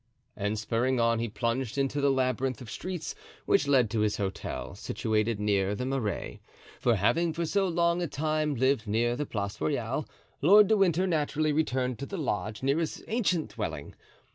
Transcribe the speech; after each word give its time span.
And 0.35 0.57
spurring 0.57 0.99
on 0.99 1.19
he 1.19 1.29
plunged 1.29 1.77
into 1.77 2.01
the 2.01 2.09
labyrinth 2.09 2.59
of 2.59 2.71
streets 2.71 3.13
which 3.45 3.67
led 3.67 3.91
to 3.91 3.99
his 3.99 4.17
hotel, 4.17 4.73
situated 4.73 5.39
near 5.39 5.75
the 5.75 5.85
Marais, 5.85 6.41
for 6.79 6.95
having 6.95 7.33
for 7.33 7.45
so 7.45 7.67
long 7.67 8.01
a 8.01 8.07
time 8.07 8.55
lived 8.55 8.87
near 8.87 9.15
the 9.15 9.27
Place 9.27 9.61
Royale, 9.61 10.09
Lord 10.41 10.67
de 10.69 10.75
Winter 10.75 11.05
naturally 11.05 11.53
returned 11.53 11.99
to 11.99 12.17
lodge 12.17 12.63
near 12.63 12.79
his 12.79 13.03
ancient 13.07 13.49
dwelling. 13.53 13.93